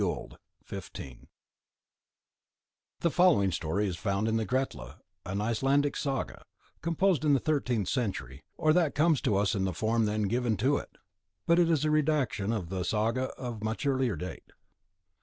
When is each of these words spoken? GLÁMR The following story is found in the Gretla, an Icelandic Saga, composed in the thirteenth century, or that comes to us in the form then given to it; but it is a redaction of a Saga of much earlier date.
GLÁMR 0.01 0.39
The 3.01 3.11
following 3.11 3.51
story 3.51 3.85
is 3.87 3.97
found 3.97 4.27
in 4.27 4.37
the 4.37 4.47
Gretla, 4.47 4.95
an 5.27 5.41
Icelandic 5.41 5.95
Saga, 5.95 6.43
composed 6.81 7.23
in 7.23 7.33
the 7.35 7.39
thirteenth 7.39 7.87
century, 7.87 8.43
or 8.57 8.73
that 8.73 8.95
comes 8.95 9.21
to 9.21 9.35
us 9.37 9.53
in 9.53 9.63
the 9.65 9.73
form 9.75 10.05
then 10.05 10.23
given 10.23 10.57
to 10.57 10.77
it; 10.77 10.97
but 11.45 11.59
it 11.59 11.69
is 11.69 11.85
a 11.85 11.91
redaction 11.91 12.51
of 12.51 12.73
a 12.73 12.83
Saga 12.83 13.25
of 13.37 13.61
much 13.63 13.85
earlier 13.85 14.15
date. 14.15 14.49